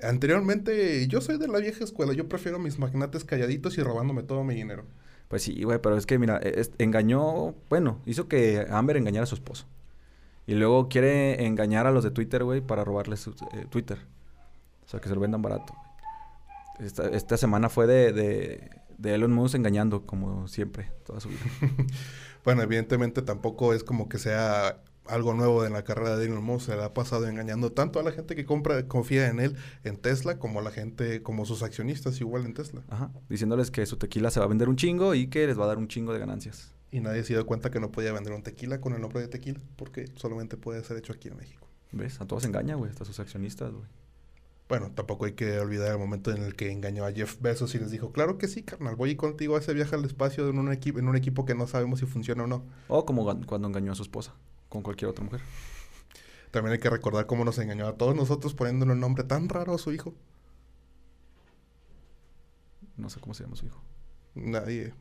anteriormente 0.02 1.06
yo 1.06 1.20
soy 1.20 1.38
de 1.38 1.46
la 1.46 1.58
vieja 1.60 1.84
escuela, 1.84 2.12
yo 2.12 2.28
prefiero 2.28 2.58
mis 2.58 2.78
magnates 2.78 3.24
calladitos 3.24 3.78
y 3.78 3.82
robándome 3.82 4.24
todo 4.24 4.42
mi 4.42 4.54
dinero. 4.54 4.84
Pues 5.28 5.42
sí, 5.42 5.62
güey, 5.62 5.78
pero 5.80 5.96
es 5.96 6.06
que 6.06 6.18
mira, 6.18 6.40
e, 6.42 6.66
engañó, 6.78 7.54
bueno, 7.68 8.00
hizo 8.06 8.28
que 8.28 8.66
Amber 8.70 8.96
engañara 8.96 9.24
a 9.24 9.26
su 9.26 9.34
esposo. 9.34 9.66
Y 10.46 10.54
luego 10.54 10.88
quiere 10.88 11.44
engañar 11.44 11.86
a 11.86 11.92
los 11.92 12.02
de 12.02 12.10
Twitter, 12.10 12.42
güey, 12.42 12.62
para 12.62 12.82
robarles 12.82 13.20
su, 13.20 13.30
eh, 13.52 13.66
Twitter. 13.68 13.98
O 14.86 14.88
sea, 14.88 14.98
que 14.98 15.08
se 15.08 15.14
lo 15.14 15.20
vendan 15.20 15.42
barato. 15.42 15.74
Esta, 16.80 17.08
esta 17.10 17.36
semana 17.36 17.68
fue 17.68 17.86
de, 17.86 18.12
de, 18.12 18.70
de 18.98 19.14
Elon 19.14 19.32
Musk 19.32 19.54
engañando, 19.54 20.04
como 20.04 20.48
siempre, 20.48 20.90
toda 21.06 21.20
su 21.20 21.28
vida. 21.28 21.40
bueno, 22.44 22.62
evidentemente 22.62 23.22
tampoco 23.22 23.72
es 23.72 23.84
como 23.84 24.08
que 24.08 24.18
sea 24.18 24.82
algo 25.06 25.32
nuevo 25.32 25.64
en 25.64 25.72
la 25.72 25.84
carrera 25.84 26.16
de 26.16 26.26
Elon 26.26 26.44
Musk. 26.44 26.66
Se 26.66 26.76
le 26.76 26.82
ha 26.82 26.92
pasado 26.92 27.26
engañando 27.26 27.72
tanto 27.72 28.00
a 28.00 28.02
la 28.02 28.12
gente 28.12 28.34
que 28.34 28.44
compra, 28.44 28.86
confía 28.86 29.28
en 29.28 29.40
él, 29.40 29.56
en 29.84 29.96
Tesla, 29.96 30.38
como 30.38 30.60
a 30.60 30.62
la 30.62 30.70
gente, 30.70 31.22
como 31.22 31.46
sus 31.46 31.62
accionistas 31.62 32.20
igual 32.20 32.44
en 32.44 32.54
Tesla. 32.54 32.82
Ajá. 32.88 33.10
Diciéndoles 33.28 33.70
que 33.70 33.86
su 33.86 33.96
tequila 33.96 34.30
se 34.30 34.40
va 34.40 34.46
a 34.46 34.48
vender 34.48 34.68
un 34.68 34.76
chingo 34.76 35.14
y 35.14 35.28
que 35.28 35.46
les 35.46 35.58
va 35.58 35.64
a 35.64 35.68
dar 35.68 35.78
un 35.78 35.88
chingo 35.88 36.12
de 36.12 36.18
ganancias. 36.18 36.74
Y 36.90 37.00
nadie 37.00 37.22
se 37.22 37.34
dio 37.34 37.46
cuenta 37.46 37.70
que 37.70 37.80
no 37.80 37.92
podía 37.92 38.12
vender 38.12 38.32
un 38.32 38.42
tequila 38.42 38.80
con 38.80 38.94
el 38.94 39.00
nombre 39.00 39.20
de 39.20 39.28
tequila, 39.28 39.60
porque 39.76 40.06
solamente 40.16 40.56
puede 40.56 40.82
ser 40.82 40.96
hecho 40.96 41.12
aquí 41.12 41.28
en 41.28 41.36
México. 41.36 41.68
¿Ves? 41.92 42.20
A 42.20 42.26
todos 42.26 42.44
engaña, 42.44 42.74
güey, 42.74 42.90
hasta 42.90 43.04
sus 43.04 43.20
accionistas, 43.20 43.72
güey. 43.72 43.86
Bueno, 44.68 44.90
tampoco 44.92 45.24
hay 45.24 45.32
que 45.32 45.58
olvidar 45.58 45.92
el 45.92 45.98
momento 45.98 46.30
en 46.30 46.42
el 46.42 46.54
que 46.54 46.70
engañó 46.70 47.06
a 47.06 47.12
Jeff 47.12 47.40
Bezos 47.40 47.74
y 47.74 47.78
les 47.78 47.90
dijo, 47.90 48.12
claro 48.12 48.36
que 48.36 48.48
sí, 48.48 48.62
carnal, 48.62 48.96
voy 48.96 49.16
contigo 49.16 49.56
a 49.56 49.60
ese 49.60 49.72
viaje 49.72 49.94
al 49.94 50.04
espacio 50.04 50.46
en 50.48 50.58
un, 50.58 50.70
equipo, 50.70 50.98
en 50.98 51.08
un 51.08 51.16
equipo 51.16 51.46
que 51.46 51.54
no 51.54 51.66
sabemos 51.66 52.00
si 52.00 52.06
funciona 52.06 52.44
o 52.44 52.46
no. 52.46 52.66
O 52.88 53.06
como 53.06 53.24
cuando 53.46 53.68
engañó 53.68 53.92
a 53.92 53.94
su 53.94 54.02
esposa 54.02 54.34
con 54.68 54.82
cualquier 54.82 55.10
otra 55.10 55.24
mujer. 55.24 55.40
También 56.50 56.72
hay 56.74 56.78
que 56.78 56.90
recordar 56.90 57.26
cómo 57.26 57.44
nos 57.44 57.58
engañó 57.58 57.86
a 57.86 57.96
todos 57.96 58.14
nosotros 58.14 58.54
poniéndole 58.54 58.92
un 58.92 59.00
nombre 59.00 59.24
tan 59.24 59.48
raro 59.48 59.74
a 59.74 59.78
su 59.78 59.92
hijo. 59.92 60.14
No 62.96 63.08
sé 63.08 63.20
cómo 63.20 63.32
se 63.32 63.44
llama 63.44 63.56
su 63.56 63.66
hijo. 63.66 63.80
Nadie. 64.34 64.92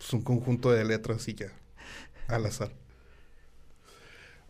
es 0.00 0.12
un 0.12 0.22
conjunto 0.22 0.70
de 0.70 0.84
letras 0.84 1.26
y 1.28 1.34
ya. 1.34 1.52
Al 2.26 2.44
azar. 2.46 2.72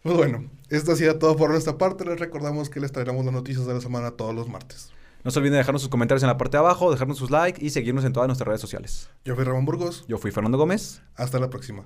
Pues 0.02 0.16
bueno, 0.16 0.44
esto 0.70 0.92
ha 0.92 0.96
sido 0.96 1.18
todo 1.18 1.36
por 1.36 1.50
nuestra 1.50 1.76
parte. 1.78 2.04
Les 2.04 2.18
recordamos 2.18 2.70
que 2.70 2.80
les 2.80 2.92
traeremos 2.92 3.24
las 3.24 3.34
noticias 3.34 3.66
de 3.66 3.74
la 3.74 3.80
semana 3.80 4.12
todos 4.12 4.34
los 4.34 4.48
martes. 4.48 4.90
No 5.24 5.30
se 5.30 5.38
olviden 5.38 5.52
de 5.52 5.58
dejarnos 5.58 5.82
sus 5.82 5.90
comentarios 5.90 6.22
en 6.22 6.28
la 6.28 6.38
parte 6.38 6.56
de 6.56 6.60
abajo, 6.60 6.90
dejarnos 6.90 7.18
sus 7.18 7.30
likes 7.30 7.64
y 7.64 7.70
seguirnos 7.70 8.04
en 8.04 8.12
todas 8.12 8.28
nuestras 8.28 8.46
redes 8.46 8.60
sociales. 8.60 9.10
Yo 9.24 9.34
fui 9.34 9.44
Ramón 9.44 9.64
Burgos. 9.64 10.04
Yo 10.08 10.18
fui 10.18 10.30
Fernando 10.30 10.58
Gómez. 10.58 11.02
Hasta 11.16 11.38
la 11.38 11.50
próxima. 11.50 11.84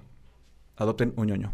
Adopten 0.76 1.14
un 1.16 1.26
ñoño. 1.26 1.52